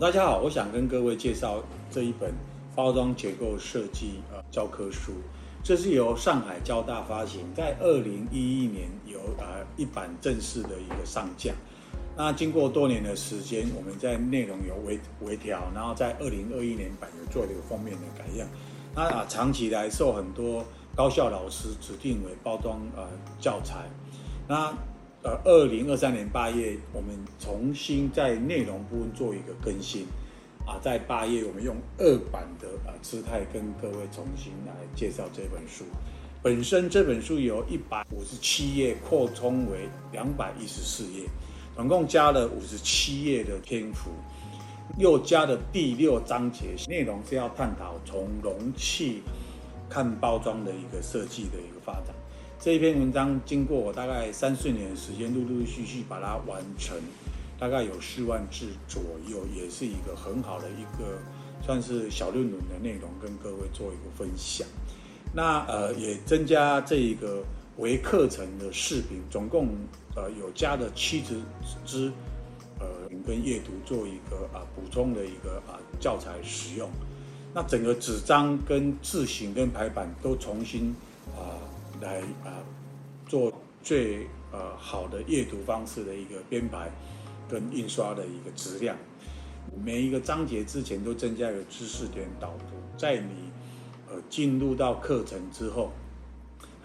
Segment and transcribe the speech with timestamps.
[0.00, 2.34] 大家好，我想跟各位介绍这一本
[2.74, 5.12] 包装结构设计呃教科书，
[5.62, 11.52] 这是由上海交大发行，在二零一一年有呃一版正式的一个上架。
[12.16, 18.48] 那经过多年的时间，我们在内容有微微调，然后在二零二一年版有做了一个封面的改样。
[18.96, 20.64] 那啊，长期来受很多
[20.96, 23.06] 高校老师指定为包装呃
[23.38, 23.88] 教材。
[24.48, 24.74] 那
[25.24, 30.06] 呃，二零二三年八月，我们重新在内容部分做一个更新。
[30.66, 35.84] 啊，在八月我们用二版的啊姿态跟各位重新来介绍这本书。
[36.42, 41.26] 本身这本书由一百五十七页扩充为两百一十四页。
[41.74, 44.10] 总共加了五十七页的篇幅，
[44.98, 49.22] 又加了第六章节，内容是要探讨从容器
[49.88, 52.14] 看包装的一个设计的一个发展。
[52.64, 56.96] 这一篇文章经过我大概三四年的时间，陆陆续续把它完成，
[57.58, 61.18] 大概有四万字左右，也是一个很好的一个
[61.62, 64.66] 算是小论文的内容，跟各位做一个分享。
[65.34, 67.44] 那呃，也增加这一个。
[67.76, 69.66] 微课程的视频，总共
[70.14, 71.34] 呃有加了七十
[71.84, 72.12] 支，
[72.78, 72.86] 呃
[73.26, 76.88] 跟阅读做一个啊补充的一个啊教材使用。
[77.52, 80.94] 那整个纸张跟字型跟排版都重新
[81.36, 81.58] 啊
[82.00, 82.62] 来啊
[83.26, 86.90] 做最呃好的阅读方式的一个编排
[87.48, 88.96] 跟印刷的一个质量。
[89.84, 93.50] 每一个章节之前都增加一个知识点导读，在你
[94.08, 95.90] 呃进入到课程之后。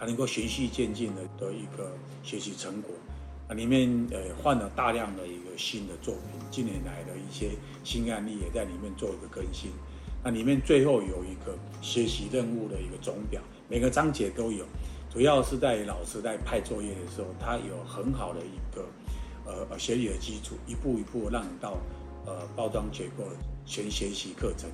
[0.02, 1.92] 它能够循序渐进的的一个
[2.24, 2.96] 学习成果，
[3.50, 7.50] 啊，里面呃换了大量的一个新的作品，近年来的一些
[7.84, 9.72] 新案例也在里面做一个更新。
[10.24, 14.64] 那里面最后有一个学习任务的一个总表，每个章节都有，
[15.12, 18.86] 主要是在老师在派作业的时候，他有很好的一个
[19.44, 21.78] 呃学理的基础，一步一步让你到
[22.28, 23.24] 呃包装结构
[23.66, 24.70] 全学习课程。